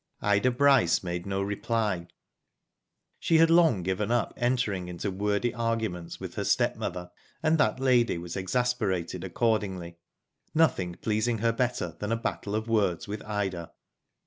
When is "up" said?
4.09-4.33